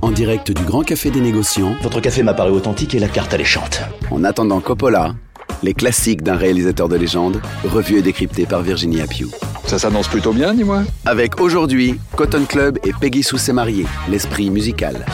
En 0.00 0.10
direct 0.10 0.52
du 0.52 0.62
Grand 0.64 0.82
Café 0.82 1.10
des 1.10 1.20
Négociants, 1.20 1.74
Votre 1.82 2.00
café 2.00 2.22
m'a 2.22 2.34
paru 2.34 2.52
authentique 2.52 2.94
et 2.94 2.98
la 2.98 3.08
carte 3.08 3.34
alléchante. 3.34 3.80
en 4.10 4.24
attendant 4.24 4.60
Coppola, 4.60 5.14
les 5.62 5.74
classiques 5.74 6.22
d'un 6.22 6.36
réalisateur 6.36 6.88
de 6.88 6.96
légende, 6.96 7.40
revus 7.64 7.98
et 7.98 8.02
décryptés 8.02 8.46
par 8.46 8.62
Virginie 8.62 9.00
Appiou. 9.00 9.30
Ça 9.66 9.78
s'annonce 9.78 10.08
plutôt 10.08 10.32
bien, 10.32 10.54
dis-moi. 10.54 10.82
Avec 11.04 11.40
aujourd'hui 11.40 11.98
Cotton 12.16 12.44
Club 12.48 12.78
et 12.84 12.92
Peggy 12.98 13.22
Sous 13.22 13.38
ses 13.38 13.52
mariés, 13.52 13.86
l'esprit 14.08 14.50
musical. 14.50 15.04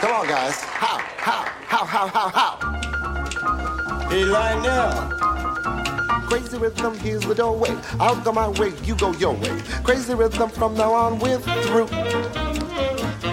Come 0.00 0.10
on, 0.12 0.26
guys. 0.26 0.56
How, 0.80 0.98
how, 1.18 1.44
how, 1.68 1.84
how, 1.84 2.08
how, 2.08 2.28
how? 2.28 2.56
Crazy 6.30 6.58
rhythm, 6.58 6.96
here's 7.00 7.24
the 7.26 7.34
doorway. 7.34 7.76
I'll 7.98 8.14
go 8.22 8.30
my 8.30 8.46
way, 8.48 8.72
you 8.84 8.94
go 8.94 9.12
your 9.14 9.34
way. 9.34 9.60
Crazy 9.82 10.14
rhythm 10.14 10.48
from 10.48 10.74
now 10.74 10.92
on, 10.92 11.18
we're 11.18 11.40
through. 11.40 11.88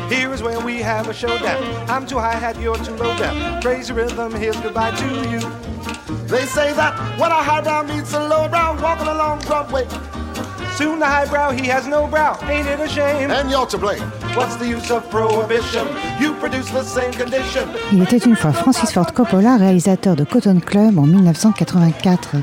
Here 0.09 0.33
is 0.33 0.41
where 0.41 0.59
we 0.59 0.81
have 0.81 1.07
a 1.07 1.13
showdown. 1.13 1.63
I'm 1.87 2.07
too 2.07 2.17
high 2.17 2.33
hat, 2.33 2.59
you're 2.59 2.75
too 2.77 2.95
low 2.95 3.15
down. 3.19 3.61
Crazy 3.61 3.93
rhythm, 3.93 4.33
here's 4.33 4.59
goodbye 4.61 4.95
to 4.95 5.29
you. 5.29 5.39
They 6.25 6.45
say 6.47 6.73
that 6.73 6.97
when 7.19 7.31
a 7.31 7.35
high 7.35 7.61
down 7.61 7.87
meets 7.87 8.13
a 8.13 8.27
low 8.27 8.49
brow, 8.49 8.75
walking 8.81 9.07
along 9.07 9.41
Broadway. 9.41 9.87
Soon 10.75 10.97
the 10.97 11.05
highbrow, 11.05 11.51
he 11.51 11.67
has 11.67 11.87
no 11.87 12.07
brow. 12.07 12.37
Ain't 12.49 12.67
it 12.67 12.79
a 12.79 12.87
shame? 12.87 13.29
And 13.29 13.51
you're 13.51 13.67
to 13.67 13.77
blame. 13.77 14.01
What's 14.35 14.55
the 14.57 14.67
use 14.67 14.89
of 14.91 15.07
prohibition? 15.11 15.87
You 16.19 16.33
produce 16.35 16.71
the 16.71 16.83
same 16.83 17.13
condition. 17.13 17.67
Il 17.91 18.01
était 18.01 18.25
une 18.25 18.35
fois 18.35 18.53
Francis 18.53 18.91
Ford 18.91 19.11
Coppola, 19.13 19.57
réalisateur 19.57 20.15
de 20.15 20.23
Cotton 20.23 20.59
Club 20.59 20.97
en 20.97 21.05
1984. 21.05 22.37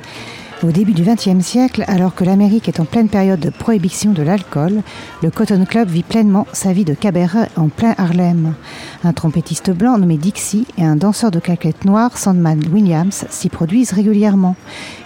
Au 0.62 0.70
début 0.70 0.92
du 0.92 1.02
XXe 1.02 1.44
siècle, 1.44 1.84
alors 1.88 2.14
que 2.14 2.24
l'Amérique 2.24 2.68
est 2.68 2.80
en 2.80 2.84
pleine 2.84 3.08
période 3.08 3.40
de 3.40 3.50
prohibition 3.50 4.12
de 4.12 4.22
l'alcool, 4.22 4.82
le 5.22 5.30
Cotton 5.30 5.64
Club 5.68 5.88
vit 5.88 6.04
pleinement 6.04 6.46
sa 6.52 6.72
vie 6.72 6.84
de 6.84 6.94
cabaret 6.94 7.50
en 7.56 7.68
plein 7.68 7.94
Harlem. 7.98 8.54
Un 9.02 9.12
trompettiste 9.12 9.72
blanc 9.72 9.98
nommé 9.98 10.16
Dixie 10.16 10.66
et 10.78 10.84
un 10.84 10.96
danseur 10.96 11.30
de 11.30 11.40
claquettes 11.40 11.84
noires, 11.84 12.16
Sandman 12.16 12.62
Williams, 12.72 13.26
s'y 13.28 13.48
produisent 13.48 13.92
régulièrement. 13.92 14.56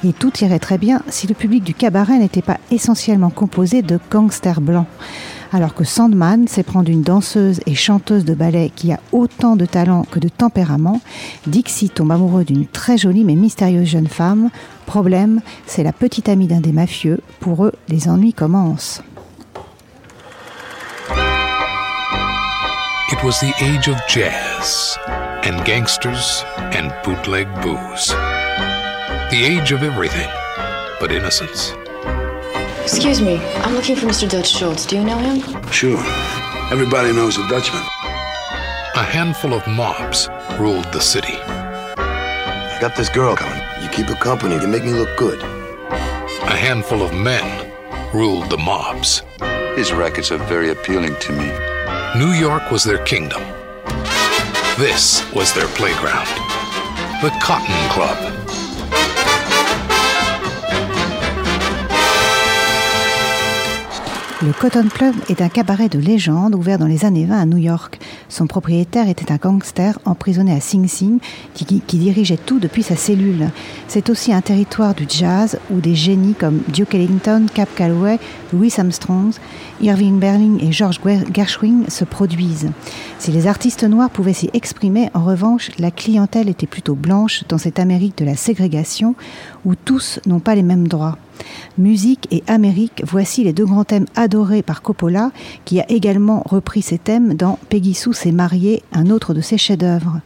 Et 0.05 0.13
tout 0.13 0.33
irait 0.43 0.61
très 0.61 0.79
bien 0.79 1.03
si 1.09 1.27
le 1.27 1.35
public 1.35 1.65
du 1.65 1.75
cabaret 1.75 2.19
n'était 2.19 2.43
pas 2.43 2.59
essentiellement 2.71 3.31
composé 3.31 3.83
de 3.83 3.99
gangsters 4.11 4.61
blancs. 4.61 4.87
Alors 5.51 5.75
que 5.75 5.83
Sandman 5.85 6.47
s'éprend 6.47 6.85
une 6.85 7.03
danseuse 7.03 7.61
et 7.65 7.75
chanteuse 7.75 8.27
de 8.27 8.35
ballet 8.35 8.71
qui 8.77 8.93
a 8.93 9.01
autant 9.13 9.57
de 9.57 9.65
talent 9.65 10.05
que 10.11 10.21
de 10.21 10.29
tempérament, 10.29 11.01
Dixie 11.47 11.89
tombe 11.89 12.13
amoureux 12.13 12.45
d'une 12.45 12.67
très 12.67 12.99
jolie 12.99 13.25
mais 13.25 13.35
mystérieuse 13.35 13.89
jeune 13.89 14.09
femme. 14.09 14.51
Problème, 14.89 15.43
c'est 15.67 15.83
la 15.83 15.93
petite 15.93 16.31
amie 16.31 16.47
d'un 16.47 16.63
des 16.63 16.73
mafieux. 16.73 17.21
Pour 17.41 17.67
eux, 17.67 17.73
les 17.91 18.09
ennuis 18.09 18.33
commencent. 18.33 19.03
It 23.13 23.23
was 23.23 23.39
the 23.39 23.53
age 23.61 23.89
of 23.89 23.97
jazz 24.09 24.99
and 25.45 25.63
gangsters 25.67 26.43
and 26.73 26.91
bootleg 27.05 27.47
booze. 27.61 28.15
The 29.31 29.45
age 29.45 29.73
of 29.73 29.83
everything 29.83 30.31
but 31.01 31.13
innocence. 31.13 31.75
Excuse 32.83 33.21
me, 33.21 33.39
I'm 33.65 33.75
looking 33.75 33.95
for 33.95 34.07
Mr. 34.07 34.27
Dutch 34.27 34.49
Schultz. 34.49 34.87
Do 34.87 34.97
you 34.97 35.05
know 35.05 35.19
him? 35.19 35.43
Sure. 35.71 36.03
Everybody 36.73 37.13
knows 37.13 37.37
a 37.37 37.47
Dutchman. 37.47 37.83
A 38.95 39.05
handful 39.05 39.53
of 39.53 39.67
mobs 39.67 40.31
ruled 40.59 40.91
the 40.95 41.01
city. 41.01 41.37
I 42.79 42.81
got 42.81 42.95
this 42.95 43.09
girl 43.09 43.35
coming. 43.35 43.61
You 43.83 43.89
keep 43.89 44.07
her 44.07 44.15
company, 44.15 44.55
you 44.55 44.69
make 44.69 44.85
me 44.85 44.93
look 44.93 45.19
good. 45.19 45.43
A 45.43 46.57
handful 46.57 47.03
of 47.03 47.13
men 47.13 47.73
ruled 48.15 48.49
the 48.51 48.57
mobs. 48.57 49.25
His 49.75 49.93
rackets 49.93 50.31
are 50.31 50.39
very 50.39 50.71
appealing 50.71 51.17
to 51.17 51.33
me. 51.33 51.51
New 52.17 52.31
York 52.39 52.71
was 52.71 52.85
their 52.85 53.05
kingdom. 53.05 53.43
This 54.79 55.29
was 55.33 55.53
their 55.55 55.67
playground. 55.75 56.29
The 57.21 57.37
Cotton 57.43 57.91
Club. 57.91 58.38
Le 64.41 64.53
Cotton 64.53 64.87
Club 64.89 65.17
est 65.29 65.43
un 65.43 65.49
cabaret 65.49 65.89
de 65.89 65.99
légende 65.99 66.55
ouvert 66.55 66.79
dans 66.79 66.87
les 66.87 67.05
années 67.05 67.25
20 67.25 67.41
à 67.41 67.45
New 67.45 67.57
York. 67.57 67.99
Son 68.29 68.47
propriétaire 68.47 69.09
était 69.09 69.33
un 69.33 69.37
gangster 69.37 69.99
emprisonné 70.05 70.53
à 70.53 70.61
Sing 70.61 70.87
Sing 70.87 71.19
qui, 71.55 71.83
dirigeait 71.99 72.37
tout 72.37 72.61
depuis 72.61 72.85
sa 72.85 72.95
cellule. 72.95 73.51
C'est 73.89 74.11
aussi 74.11 74.33
un 74.33 74.41
territoire 74.41 74.95
du 74.95 75.07
jazz 75.09 75.59
où 75.73 75.81
des 75.81 75.97
génies 75.97 76.35
comme 76.35 76.61
Duke 76.69 76.95
Ellington, 76.95 77.47
Cap 77.53 77.69
Calloway, 77.75 78.21
Louis 78.53 78.73
Armstrong, 78.79 79.33
Irving 79.81 80.21
Berlin 80.21 80.59
et 80.61 80.71
George 80.71 81.01
Gershwin 81.35 81.87
se 81.89 82.05
produisent. 82.05 82.71
Si 83.19 83.33
les 83.33 83.49
artistes 83.49 83.83
noirs 83.83 84.11
pouvaient 84.11 84.35
s'y 84.35 84.51
exprimer, 84.53 85.11
en 85.15 85.25
revanche, 85.25 85.73
la 85.81 85.91
clientèle 85.91 86.49
était 86.49 86.69
plutôt 86.69 86.95
blanche 86.95 87.43
dans 87.49 87.59
cette 87.59 87.81
Amérique 87.81 88.17
de 88.19 88.25
la 88.25 88.37
ségrégation 88.37 89.17
où 89.65 89.75
tous 89.75 90.21
n'ont 90.27 90.39
pas 90.39 90.55
les 90.55 90.63
mêmes 90.63 90.87
droits. 90.87 91.19
Musique 91.79 92.27
et 92.31 92.43
Amérique, 92.47 93.03
voici 93.07 93.45
les 93.45 93.53
deux 93.53 93.67
grands 93.67 93.85
thèmes 93.85 94.07
adorés 94.17 94.63
par 94.63 94.83
Coppola, 94.83 95.31
qui 95.65 95.81
a 95.81 95.91
également 95.91 96.43
repris 96.45 96.83
ces 96.83 96.99
thèmes 96.99 97.35
dans 97.35 97.59
Peggy 97.69 97.95
Sue 97.95 98.15
s'est 98.15 98.33
mariée, 98.33 98.83
un 98.93 99.11
autre 99.11 99.35
de 99.35 99.41
ses 99.41 99.59
chefs-d'œuvre. 99.59 100.21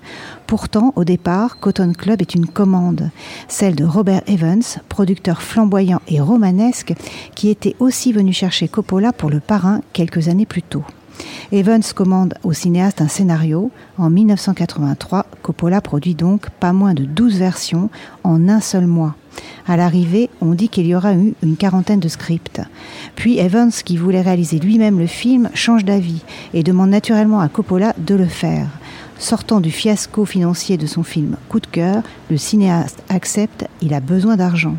Pourtant, 0.47 0.93
au 0.97 1.05
départ, 1.05 1.59
Cotton 1.59 1.93
Club 1.97 2.21
est 2.21 2.35
une 2.35 2.47
commande, 2.47 3.11
celle 3.49 3.75
de 3.75 3.85
Robert 3.85 4.23
Evans, 4.27 4.63
producteur 4.89 5.43
flamboyant 5.43 6.01
et 6.09 6.21
romanesque, 6.21 6.95
qui 7.35 7.49
était 7.49 7.77
aussi 7.79 8.13
venu 8.13 8.33
chercher 8.33 8.69
Coppola 8.69 9.13
pour 9.13 9.31
le 9.31 9.41
parrain 9.41 9.81
quelques 9.93 10.29
années 10.29 10.47
plus 10.47 10.63
tôt. 10.63 10.85
Evans 11.51 11.83
commande 11.95 12.35
au 12.43 12.53
cinéaste 12.53 13.03
un 13.03 13.09
scénario. 13.09 13.71
En 13.99 14.11
1983, 14.11 15.27
Coppola 15.43 15.81
produit 15.81 16.15
donc 16.15 16.49
pas 16.51 16.73
moins 16.73 16.95
de 16.95 17.05
12 17.05 17.37
versions 17.37 17.91
en 18.25 18.49
un 18.49 18.61
seul 18.61 18.87
mois. 18.87 19.15
À 19.67 19.77
l'arrivée, 19.77 20.29
on 20.41 20.55
dit 20.55 20.69
qu'il 20.69 20.87
y 20.87 20.95
aura 20.95 21.15
eu 21.15 21.35
une 21.43 21.57
quarantaine 21.57 22.01
de 22.01 22.09
scripts. 22.09 22.61
Puis 23.17 23.39
Evans, 23.39 23.71
qui 23.71 23.97
voulait 23.97 24.23
réaliser 24.23 24.59
lui-même 24.59 24.99
le 24.99 25.07
film, 25.07 25.51
change 25.55 25.85
d'avis 25.85 26.23
et 26.55 26.63
demande 26.63 26.91
naturellement 26.91 27.41
à 27.41 27.49
Coppola 27.49 27.95
de 27.99 28.15
le 28.15 28.27
faire. 28.27 28.67
Sortant 29.19 29.61
du 29.61 29.71
fiasco 29.71 30.25
financier 30.25 30.77
de 30.77 30.87
son 30.87 31.03
film 31.03 31.37
Coup 31.49 31.61
de 31.61 31.67
cœur, 31.67 32.03
le 32.31 32.37
cinéaste 32.37 33.03
accepte, 33.09 33.67
il 33.81 33.95
a 33.95 34.01
besoin 34.01 34.37
d'argent. 34.37 34.77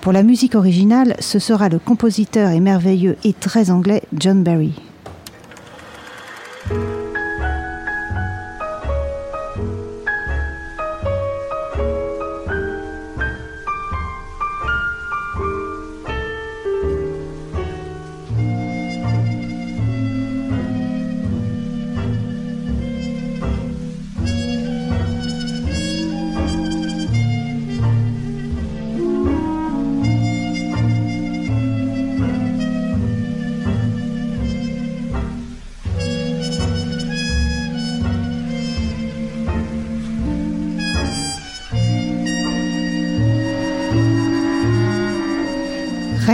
Pour 0.00 0.12
la 0.12 0.22
musique 0.22 0.54
originale, 0.54 1.16
ce 1.18 1.38
sera 1.38 1.68
le 1.68 1.78
compositeur 1.78 2.50
et 2.50 2.60
merveilleux 2.60 3.16
et 3.24 3.32
très 3.32 3.70
anglais 3.70 4.02
John 4.14 4.42
Barry. 4.42 4.72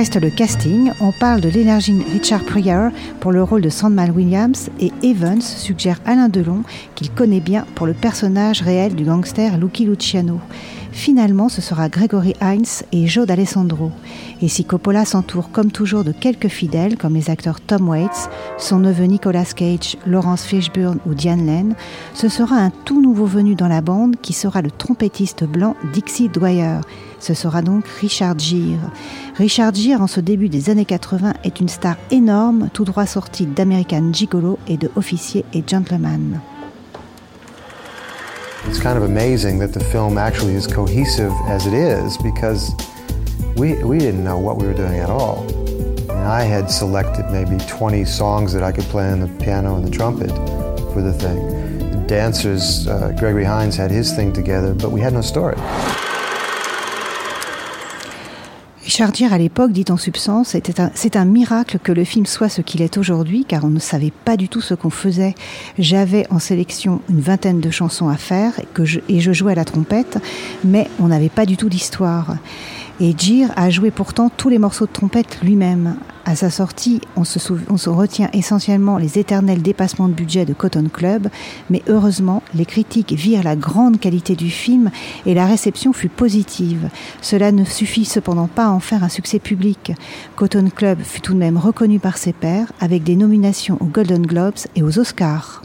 Reste 0.00 0.16
le 0.18 0.30
casting. 0.30 0.92
On 1.02 1.12
parle 1.12 1.42
de 1.42 1.50
l'énergie 1.50 2.02
Richard 2.10 2.42
Pryor 2.44 2.90
pour 3.20 3.32
le 3.32 3.42
rôle 3.42 3.60
de 3.60 3.68
Sandman 3.68 4.10
Williams 4.12 4.70
et 4.80 4.92
Evans 5.02 5.42
suggère 5.42 6.00
Alain 6.06 6.30
Delon 6.30 6.62
qu'il 6.94 7.10
connaît 7.10 7.40
bien 7.40 7.66
pour 7.74 7.86
le 7.86 7.92
personnage 7.92 8.62
réel 8.62 8.94
du 8.94 9.04
gangster 9.04 9.58
Lucky 9.58 9.84
Luciano. 9.84 10.40
Finalement, 10.90 11.50
ce 11.50 11.60
sera 11.60 11.90
Gregory 11.90 12.34
Hines 12.40 12.82
et 12.92 13.06
Joe 13.06 13.26
D'Alessandro. 13.26 13.92
Et 14.40 14.48
si 14.48 14.64
Coppola 14.64 15.04
s'entoure 15.04 15.50
comme 15.50 15.70
toujours 15.70 16.02
de 16.02 16.12
quelques 16.12 16.48
fidèles, 16.48 16.96
comme 16.96 17.14
les 17.14 17.28
acteurs 17.28 17.60
Tom 17.60 17.88
Waits, 17.88 18.30
son 18.56 18.78
neveu 18.78 19.04
Nicolas 19.04 19.44
Cage, 19.54 19.98
Laurence 20.06 20.44
Fishburne 20.44 20.98
ou 21.06 21.12
Diane 21.12 21.44
Lane, 21.46 21.74
ce 22.14 22.30
sera 22.30 22.56
un 22.56 22.70
tout 22.70 23.02
nouveau 23.02 23.26
venu 23.26 23.54
dans 23.54 23.68
la 23.68 23.82
bande 23.82 24.16
qui 24.20 24.32
sera 24.32 24.62
le 24.62 24.70
trompettiste 24.70 25.44
blanc 25.44 25.76
Dixie 25.92 26.30
Dwyer. 26.30 26.80
Ce 27.20 27.34
sera 27.34 27.60
donc 27.60 27.86
Richard 28.00 28.38
Gere. 28.38 28.90
Richard 29.40 29.74
Gere, 29.74 30.02
en 30.02 30.06
ce 30.06 30.20
début 30.20 30.50
des 30.50 30.68
années 30.68 30.84
80, 30.84 31.32
est 31.44 31.60
une 31.60 31.70
star 31.70 31.96
énorme, 32.10 32.68
tout 32.74 32.84
droit 32.84 33.06
sortie 33.06 33.46
d'American 33.46 34.12
Gigolo 34.12 34.58
et 34.68 34.76
de 34.76 34.90
Officier 34.96 35.46
et 35.54 35.64
Gentleman. 35.66 36.42
It's 38.68 38.78
kind 38.78 38.98
of 38.98 39.02
amazing 39.02 39.58
that 39.60 39.68
the 39.68 39.82
film 39.82 40.18
actually 40.18 40.54
is 40.54 40.66
cohesive 40.66 41.32
as 41.48 41.66
it 41.66 41.72
is 41.72 42.18
because 42.22 42.70
we, 43.56 43.82
we 43.82 43.96
didn't 43.96 44.22
know 44.22 44.36
what 44.36 44.58
we 44.58 44.66
were 44.66 44.76
doing 44.76 45.00
at 45.00 45.08
all. 45.08 45.46
And 46.10 46.28
I 46.28 46.42
had 46.42 46.70
selected 46.70 47.24
maybe 47.32 47.56
20 47.66 48.04
songs 48.04 48.52
that 48.52 48.62
I 48.62 48.72
could 48.72 48.84
play 48.90 49.08
on 49.08 49.20
the 49.20 49.28
piano 49.42 49.74
and 49.74 49.82
the 49.86 49.90
trumpet 49.90 50.28
for 50.92 51.00
the 51.00 51.14
thing. 51.14 51.88
The 51.92 52.04
dancers, 52.06 52.86
uh, 52.86 53.14
Gregory 53.18 53.44
Hines 53.44 53.74
had 53.74 53.90
his 53.90 54.12
thing 54.12 54.34
together, 54.34 54.74
but 54.74 54.90
we 54.90 55.00
had 55.00 55.14
no 55.14 55.22
story. 55.22 55.56
Richard 58.90 59.32
à 59.32 59.38
l'époque, 59.38 59.70
dit 59.70 59.84
en 59.90 59.96
substance, 59.96 60.56
c'est 60.94 61.16
un, 61.16 61.24
miracle 61.24 61.78
que 61.78 61.92
le 61.92 62.02
film 62.02 62.26
soit 62.26 62.48
ce 62.48 62.60
qu'il 62.60 62.82
est 62.82 62.98
aujourd'hui, 62.98 63.44
car 63.46 63.64
on 63.64 63.68
ne 63.68 63.78
savait 63.78 64.10
pas 64.10 64.36
du 64.36 64.48
tout 64.48 64.60
ce 64.60 64.74
qu'on 64.74 64.90
faisait. 64.90 65.36
J'avais 65.78 66.26
en 66.30 66.40
sélection 66.40 67.00
une 67.08 67.20
vingtaine 67.20 67.60
de 67.60 67.70
chansons 67.70 68.08
à 68.08 68.16
faire, 68.16 68.58
et, 68.58 68.84
je, 68.84 68.98
et 69.08 69.20
je 69.20 69.32
jouais 69.32 69.52
à 69.52 69.54
la 69.54 69.64
trompette, 69.64 70.18
mais 70.64 70.88
on 70.98 71.06
n'avait 71.06 71.28
pas 71.28 71.46
du 71.46 71.56
tout 71.56 71.68
d'histoire. 71.68 72.34
Et 73.02 73.14
Gere 73.16 73.50
a 73.56 73.70
joué 73.70 73.90
pourtant 73.90 74.28
tous 74.28 74.50
les 74.50 74.58
morceaux 74.58 74.84
de 74.84 74.92
trompette 74.92 75.40
lui-même. 75.42 75.96
À 76.26 76.36
sa 76.36 76.50
sortie, 76.50 77.00
on 77.16 77.24
se, 77.24 77.38
on 77.70 77.78
se, 77.78 77.88
retient 77.88 78.28
essentiellement 78.34 78.98
les 78.98 79.18
éternels 79.18 79.62
dépassements 79.62 80.08
de 80.08 80.12
budget 80.12 80.44
de 80.44 80.52
Cotton 80.52 80.84
Club, 80.92 81.28
mais 81.70 81.82
heureusement, 81.88 82.42
les 82.54 82.66
critiques 82.66 83.14
virent 83.14 83.42
la 83.42 83.56
grande 83.56 83.98
qualité 83.98 84.36
du 84.36 84.50
film 84.50 84.90
et 85.24 85.32
la 85.32 85.46
réception 85.46 85.94
fut 85.94 86.10
positive. 86.10 86.90
Cela 87.22 87.52
ne 87.52 87.64
suffit 87.64 88.04
cependant 88.04 88.48
pas 88.48 88.66
à 88.66 88.70
en 88.70 88.80
faire 88.80 89.02
un 89.02 89.08
succès 89.08 89.38
public. 89.38 89.92
Cotton 90.36 90.68
Club 90.68 91.00
fut 91.02 91.22
tout 91.22 91.32
de 91.32 91.38
même 91.38 91.56
reconnu 91.56 92.00
par 92.00 92.18
ses 92.18 92.34
pairs 92.34 92.70
avec 92.80 93.02
des 93.02 93.16
nominations 93.16 93.78
aux 93.80 93.86
Golden 93.86 94.26
Globes 94.26 94.58
et 94.76 94.82
aux 94.82 94.98
Oscars. 94.98 95.62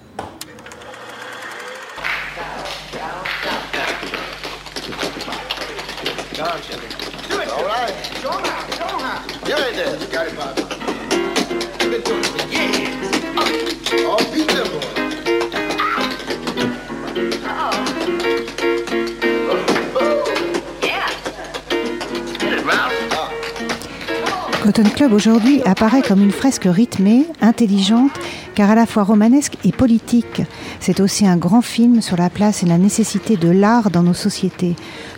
Cotton 24.75 24.89
Club 24.89 25.13
aujourd'hui 25.13 25.61
apparaît 25.63 26.01
comme 26.01 26.21
une 26.21 26.33
fresque 26.33 26.67
rythmée, 26.69 27.27
intelligente, 27.39 28.11
car 28.55 28.69
à 28.69 28.75
la 28.75 28.85
fois 28.85 29.03
romanesque 29.03 29.55
et 29.63 29.71
politique. 29.71 30.41
C'est 30.81 30.99
aussi 30.99 31.25
un 31.25 31.37
grand 31.37 31.61
film 31.61 32.01
sur 32.01 32.17
la 32.17 32.29
place 32.29 32.61
et 32.61 32.65
la 32.65 32.77
nécessité 32.77 33.37
de 33.37 33.47
l'art 33.47 33.89
dans 33.89 34.03
nos 34.03 34.13
sociétés. 34.13 34.75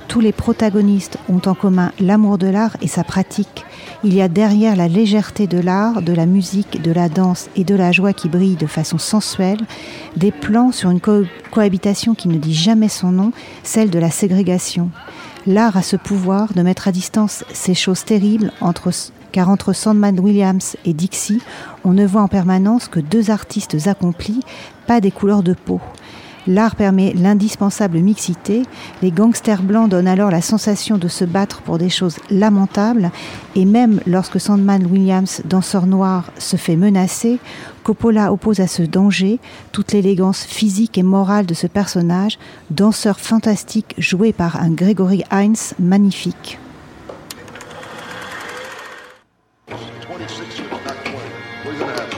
Tous 0.07 0.19
les 0.19 0.31
protagonistes 0.31 1.17
ont 1.27 1.41
en 1.47 1.55
commun 1.55 1.91
l'amour 1.99 2.37
de 2.37 2.45
l'art 2.45 2.77
et 2.83 2.87
sa 2.87 3.03
pratique. 3.03 3.65
Il 4.03 4.13
y 4.13 4.21
a 4.21 4.27
derrière 4.27 4.75
la 4.75 4.87
légèreté 4.87 5.47
de 5.47 5.57
l'art, 5.57 6.03
de 6.03 6.13
la 6.13 6.27
musique, 6.27 6.79
de 6.83 6.91
la 6.91 7.09
danse 7.09 7.49
et 7.55 7.63
de 7.63 7.73
la 7.73 7.91
joie 7.91 8.13
qui 8.13 8.29
brille 8.29 8.57
de 8.57 8.67
façon 8.67 8.99
sensuelle, 8.99 9.61
des 10.15 10.31
plans 10.31 10.71
sur 10.71 10.91
une 10.91 11.01
co 11.01 11.23
cohabitation 11.49 12.13
qui 12.13 12.27
ne 12.27 12.37
dit 12.37 12.53
jamais 12.53 12.89
son 12.89 13.11
nom, 13.11 13.31
celle 13.63 13.89
de 13.89 13.97
la 13.97 14.11
ségrégation. 14.11 14.91
L'art 15.47 15.77
a 15.77 15.81
ce 15.81 15.95
pouvoir 15.95 16.53
de 16.53 16.61
mettre 16.61 16.87
à 16.87 16.91
distance 16.91 17.43
ces 17.53 17.73
choses 17.73 18.05
terribles 18.05 18.51
entre 18.61 18.91
car 19.31 19.49
entre 19.49 19.73
Sandman 19.73 20.19
Williams 20.19 20.75
et 20.85 20.93
Dixie, 20.93 21.41
on 21.83 21.93
ne 21.93 22.05
voit 22.05 22.21
en 22.21 22.27
permanence 22.27 22.87
que 22.87 22.99
deux 22.99 23.31
artistes 23.31 23.87
accomplis, 23.87 24.41
pas 24.87 25.01
des 25.01 25.11
couleurs 25.11 25.43
de 25.43 25.53
peau. 25.53 25.81
L'art 26.47 26.77
permet 26.77 27.11
l'indispensable 27.13 27.99
mixité, 27.99 28.63
les 29.01 29.11
gangsters 29.11 29.61
blancs 29.61 29.89
donnent 29.89 30.07
alors 30.07 30.31
la 30.31 30.41
sensation 30.41 30.97
de 30.97 31.09
se 31.09 31.25
battre 31.25 31.61
pour 31.61 31.77
des 31.77 31.89
choses 31.89 32.19
lamentables, 32.29 33.11
et 33.55 33.65
même 33.65 33.99
lorsque 34.07 34.39
Sandman 34.39 34.85
Williams, 34.85 35.41
danseur 35.43 35.87
noir, 35.87 36.31
se 36.37 36.55
fait 36.55 36.77
menacer, 36.77 37.39
Coppola 37.83 38.31
oppose 38.31 38.61
à 38.61 38.67
ce 38.67 38.81
danger 38.81 39.39
toute 39.73 39.91
l'élégance 39.91 40.45
physique 40.45 40.97
et 40.97 41.03
morale 41.03 41.45
de 41.45 41.53
ce 41.53 41.67
personnage, 41.67 42.39
danseur 42.71 43.19
fantastique 43.19 43.93
joué 43.97 44.31
par 44.31 44.55
un 44.61 44.69
Gregory 44.69 45.23
Hines 45.33 45.75
magnifique. 45.79 46.59
six 50.29 50.59
years, 50.59 50.71
not 50.71 50.83
20. 50.83 51.17
What 51.17 51.67
are 51.67 51.71
you 51.71 51.79
going 51.79 51.95
to 51.95 52.01
have? 52.01 52.16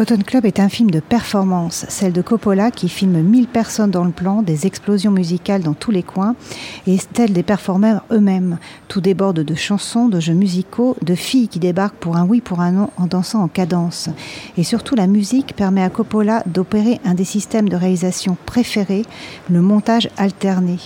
Cotton 0.00 0.22
Club 0.24 0.46
est 0.46 0.60
un 0.60 0.70
film 0.70 0.90
de 0.90 0.98
performance, 0.98 1.84
celle 1.90 2.14
de 2.14 2.22
Coppola 2.22 2.70
qui 2.70 2.88
filme 2.88 3.20
1000 3.20 3.46
personnes 3.46 3.90
dans 3.90 4.06
le 4.06 4.12
plan, 4.12 4.40
des 4.40 4.66
explosions 4.66 5.10
musicales 5.10 5.62
dans 5.62 5.74
tous 5.74 5.90
les 5.90 6.02
coins, 6.02 6.36
et 6.86 6.96
telle 7.12 7.34
des 7.34 7.42
performeurs 7.42 8.02
eux-mêmes. 8.10 8.56
Tout 8.88 9.02
déborde 9.02 9.40
de 9.40 9.54
chansons, 9.54 10.08
de 10.08 10.18
jeux 10.18 10.32
musicaux, 10.32 10.96
de 11.02 11.14
filles 11.14 11.48
qui 11.48 11.58
débarquent 11.58 11.96
pour 11.96 12.16
un 12.16 12.24
oui, 12.24 12.40
pour 12.40 12.60
un 12.60 12.72
non, 12.72 12.90
en 12.96 13.08
dansant 13.08 13.42
en 13.42 13.48
cadence. 13.48 14.08
Et 14.56 14.64
surtout, 14.64 14.94
la 14.94 15.06
musique 15.06 15.54
permet 15.54 15.82
à 15.82 15.90
Coppola 15.90 16.44
d'opérer 16.46 16.98
un 17.04 17.12
des 17.12 17.24
systèmes 17.24 17.68
de 17.68 17.76
réalisation 17.76 18.38
préférés, 18.46 19.04
le 19.50 19.60
montage 19.60 20.08
alterné. 20.16 20.78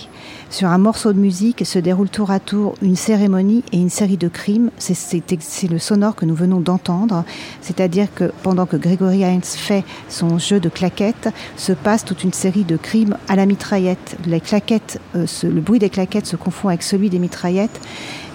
Sur 0.55 0.69
un 0.69 0.77
morceau 0.77 1.11
de 1.11 1.19
musique 1.19 1.65
se 1.65 1.79
déroule 1.79 2.07
tour 2.07 2.31
à 2.31 2.39
tour 2.39 2.75
une 2.81 2.95
cérémonie 2.95 3.61
et 3.73 3.77
une 3.77 3.89
série 3.89 4.15
de 4.15 4.29
crimes. 4.29 4.71
C'est 4.77 5.69
le 5.69 5.79
sonore 5.79 6.15
que 6.15 6.23
nous 6.23 6.33
venons 6.33 6.61
d'entendre. 6.61 7.25
C'est-à-dire 7.59 8.07
que 8.15 8.31
pendant 8.41 8.65
que 8.65 8.77
Gregory 8.77 9.19
Hines 9.19 9.43
fait 9.43 9.83
son 10.07 10.39
jeu 10.39 10.61
de 10.61 10.69
claquettes, 10.69 11.27
se 11.57 11.73
passe 11.73 12.05
toute 12.05 12.23
une 12.23 12.31
série 12.31 12.63
de 12.63 12.77
crimes 12.77 13.17
à 13.27 13.35
la 13.35 13.45
mitraillette. 13.45 14.15
Les 14.27 14.39
claquettes, 14.39 15.01
euh, 15.17 15.25
le 15.43 15.59
bruit 15.59 15.79
des 15.79 15.89
claquettes 15.89 16.25
se 16.25 16.37
confond 16.37 16.69
avec 16.69 16.83
celui 16.83 17.09
des 17.09 17.19
mitraillettes. 17.19 17.81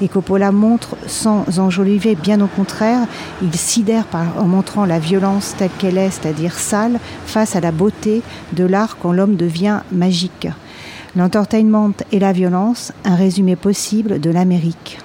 Et 0.02 0.08
Coppola 0.08 0.52
montre 0.52 0.98
sans 1.06 1.58
enjoliver, 1.58 2.16
bien 2.16 2.42
au 2.42 2.48
contraire, 2.48 3.06
il 3.40 3.54
sidère 3.54 4.04
en 4.38 4.44
montrant 4.44 4.84
la 4.84 4.98
violence 4.98 5.54
telle 5.56 5.70
qu'elle 5.78 5.96
est, 5.96 6.10
c'est-à-dire 6.10 6.52
sale, 6.58 7.00
face 7.24 7.56
à 7.56 7.60
la 7.60 7.72
beauté 7.72 8.20
de 8.52 8.64
l'art 8.64 8.98
quand 9.00 9.12
l'homme 9.12 9.36
devient 9.36 9.80
magique. 9.90 10.48
L'entertainment 11.16 11.92
et 12.12 12.18
la 12.18 12.32
violence, 12.32 12.92
un 13.04 13.16
résumé 13.16 13.56
possible 13.56 14.20
de 14.20 14.30
l'Amérique. 14.30 14.98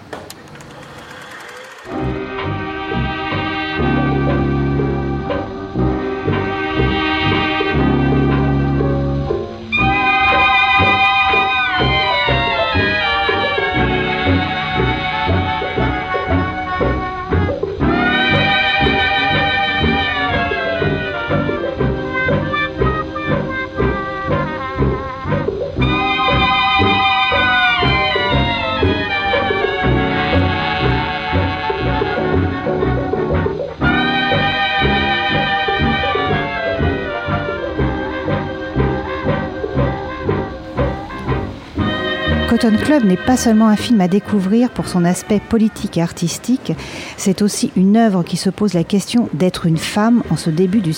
Club 42.72 43.04
n'est 43.04 43.16
pas 43.16 43.38
seulement 43.38 43.68
un 43.68 43.76
film 43.76 44.02
à 44.02 44.08
découvrir 44.08 44.72
pour 44.72 44.88
son 44.88 45.06
aspect 45.06 45.40
politique 45.40 45.98
et 45.98 46.02
artistique, 46.02 46.74
c'est 47.16 47.44
aussi 47.44 47.72
une 47.76 47.96
œuvre 47.96 48.24
qui 48.24 48.38
se 48.38 48.50
pose 48.50 48.74
la 48.74 48.84
question 48.84 49.30
d'être 49.34 49.68
une 49.68 49.78
femme 49.78 50.24
en 50.32 50.36
ce 50.36 50.50
début, 50.50 50.82
de, 50.82 50.92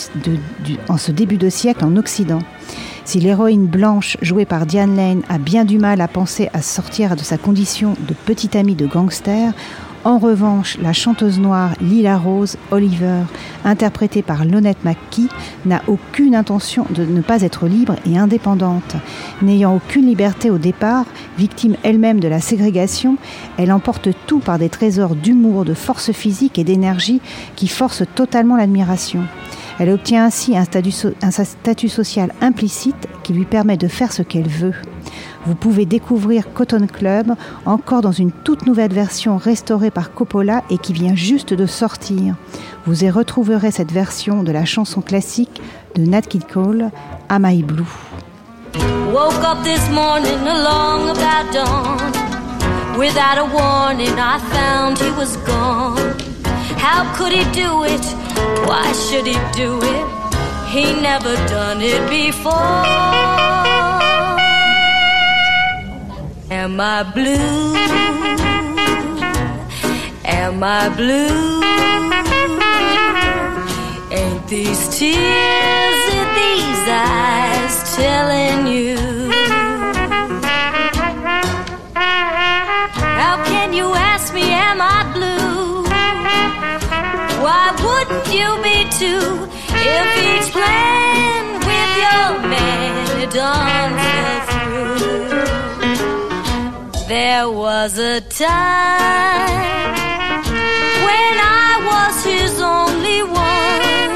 en 0.87 0.97
ce 0.97 1.11
début 1.11 1.35
de 1.35 1.49
siècle 1.49 1.83
en 1.83 1.97
Occident. 1.97 2.39
Si 3.03 3.19
l'héroïne 3.19 3.67
blanche 3.67 4.17
jouée 4.21 4.45
par 4.45 4.65
Diane 4.65 4.95
Lane 4.95 5.23
a 5.27 5.39
bien 5.39 5.65
du 5.65 5.77
mal 5.77 5.99
à 5.99 6.07
penser 6.07 6.49
à 6.53 6.61
sortir 6.61 7.17
de 7.17 7.21
sa 7.21 7.37
condition 7.37 7.95
de 8.07 8.13
petite 8.13 8.55
amie 8.55 8.75
de 8.75 8.87
gangster, 8.87 9.51
en 10.03 10.17
revanche, 10.19 10.77
la 10.81 10.93
chanteuse 10.93 11.39
noire 11.39 11.71
Lila 11.81 12.17
Rose 12.17 12.57
Oliver, 12.71 13.23
interprétée 13.65 14.21
par 14.21 14.45
Lonette 14.45 14.83
McKee, 14.83 15.29
n'a 15.65 15.81
aucune 15.87 16.35
intention 16.35 16.85
de 16.89 17.03
ne 17.03 17.21
pas 17.21 17.41
être 17.41 17.67
libre 17.67 17.95
et 18.09 18.17
indépendante. 18.17 18.95
N'ayant 19.41 19.75
aucune 19.75 20.05
liberté 20.05 20.49
au 20.49 20.57
départ, 20.57 21.05
victime 21.37 21.75
elle-même 21.83 22.19
de 22.19 22.27
la 22.27 22.39
ségrégation, 22.39 23.17
elle 23.57 23.71
emporte 23.71 24.09
tout 24.27 24.39
par 24.39 24.59
des 24.59 24.69
trésors 24.69 25.15
d'humour, 25.15 25.65
de 25.65 25.73
force 25.73 26.11
physique 26.11 26.57
et 26.57 26.63
d'énergie 26.63 27.21
qui 27.55 27.67
forcent 27.67 28.03
totalement 28.15 28.55
l'admiration. 28.55 29.23
Elle 29.79 29.89
obtient 29.89 30.25
ainsi 30.25 30.57
un 30.57 30.63
statut, 30.63 30.93
un 31.21 31.31
statut 31.31 31.89
social 31.89 32.33
implicite 32.41 33.07
qui 33.23 33.33
lui 33.33 33.45
permet 33.45 33.77
de 33.77 33.87
faire 33.87 34.11
ce 34.11 34.23
qu'elle 34.23 34.47
veut. 34.47 34.73
Vous 35.47 35.55
pouvez 35.55 35.85
découvrir 35.85 36.51
Cotton 36.53 36.87
Club 36.91 37.33
encore 37.65 38.01
dans 38.01 38.11
une 38.11 38.33
toute 38.33 38.65
nouvelle 38.65 38.91
version 38.91 39.37
restaurée 39.37 39.91
par 39.91 40.11
Coppola 40.11 40.61
et 40.69 40.77
qui 40.77 40.91
vient 40.91 41.15
juste 41.15 41.53
de 41.53 41.65
sortir. 41.65 42.35
Vous 42.85 43.05
y 43.05 43.09
retrouverez 43.09 43.71
cette 43.71 43.93
version 43.93 44.43
de 44.43 44.51
la 44.51 44.65
chanson 44.65 44.99
classique 44.99 45.61
de 45.95 46.01
Nat 46.01 46.23
King 46.23 46.43
Cole, 46.51 46.91
Am 47.29 47.45
I 47.49 47.63
Blue. 47.63 47.87
Woke 49.13 49.41
up 49.41 49.63
this 49.63 49.89
morning 49.89 50.45
along 50.45 51.11
about 51.11 51.53
dawn. 51.53 51.97
Without 52.99 53.37
a 53.37 53.45
warning, 53.45 54.19
I 54.19 54.39
found 54.51 54.97
he 54.99 55.11
was 55.11 55.37
gone. 55.45 56.13
How 56.77 57.05
could 57.15 57.31
he 57.31 57.45
do 57.53 57.85
it? 57.85 58.05
Why 58.67 58.91
should 58.91 59.25
he 59.25 59.37
do 59.55 59.79
it? 59.81 60.05
He 60.67 60.91
never 61.01 61.35
done 61.47 61.81
it 61.81 62.01
before. 62.09 63.66
Am 66.49 66.79
I 66.79 67.03
blue? 67.03 67.75
Am 70.23 70.63
I 70.63 70.87
blue? 70.95 71.61
Ain't 74.15 74.47
these 74.47 74.97
tears 74.97 76.03
in 76.17 76.27
these 76.41 76.83
eyes 76.87 77.95
telling 77.97 78.67
you? 78.67 78.97
How 83.19 83.43
can 83.43 83.73
you 83.73 83.93
ask 83.93 84.33
me, 84.33 84.43
am 84.43 84.79
I 84.79 85.03
blue? 85.13 85.83
Why 87.43 87.75
wouldn't 87.83 88.27
you 88.33 88.57
be 88.63 88.89
too 88.97 89.49
if 89.73 90.45
each 90.45 90.53
plan 90.53 90.96
There 97.37 97.51
was 97.51 97.99
a 97.99 98.19
time 98.19 99.53
when 101.07 101.33
I 101.65 101.71
was 101.89 102.15
his 102.25 102.59
only 102.59 103.21
one, 103.21 104.11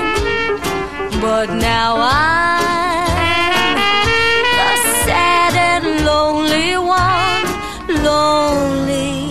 but 1.21 1.47
now 1.53 1.97
I'm 1.99 3.75
the 4.57 4.73
sad 5.05 5.53
and 5.69 5.85
lonely 6.03 6.71
one. 6.77 7.45
Lonely 8.09 9.21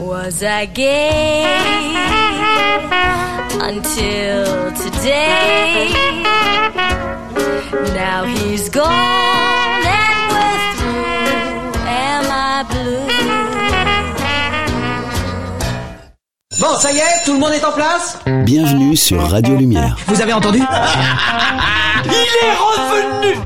was 0.00 0.42
I 0.42 0.66
gay 0.66 1.44
until 3.68 4.72
today. 4.72 5.92
Now 7.94 8.24
he's 8.24 8.68
gone 8.68 9.37
Bon, 16.60 16.74
ça 16.76 16.90
y 16.90 16.98
est, 16.98 17.24
tout 17.24 17.34
le 17.34 17.38
monde 17.38 17.52
est 17.52 17.64
en 17.64 17.70
place 17.70 18.18
Bienvenue 18.44 18.96
sur 18.96 19.22
Radio 19.30 19.54
Lumière. 19.54 19.96
Vous 20.08 20.20
avez 20.20 20.32
entendu 20.32 20.58
Il 22.04 22.10
est 22.12 22.54
revenu 22.54 23.38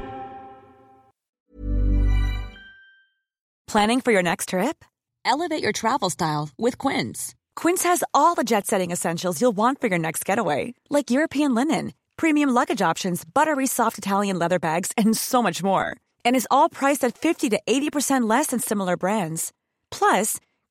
Planning 3.66 4.00
for 4.00 4.12
your 4.12 4.22
next 4.22 4.48
trip? 4.48 4.82
Elevate 5.26 5.62
your 5.62 5.72
travel 5.72 6.08
style 6.08 6.48
with 6.58 6.78
Quince. 6.78 7.34
Quince 7.54 7.82
has 7.84 8.02
all 8.14 8.34
the 8.34 8.44
jet 8.44 8.66
setting 8.66 8.90
essentials 8.90 9.42
you'll 9.42 9.54
want 9.54 9.78
for 9.78 9.88
your 9.88 9.98
next 9.98 10.24
getaway, 10.24 10.72
like 10.88 11.10
European 11.10 11.54
linen, 11.54 11.92
premium 12.16 12.48
luggage 12.48 12.80
options, 12.80 13.24
buttery 13.26 13.66
soft 13.66 13.98
Italian 13.98 14.38
leather 14.38 14.58
bags, 14.58 14.90
and 14.96 15.14
so 15.14 15.42
much 15.42 15.62
more. 15.62 15.96
And 16.24 16.34
is 16.34 16.48
all 16.50 16.70
priced 16.70 17.04
at 17.04 17.16
50 17.16 17.50
to 17.50 17.60
80% 17.66 18.26
less 18.28 18.46
than 18.46 18.58
similar 18.58 18.96
brands. 18.96 19.52
Plus, 19.90 20.38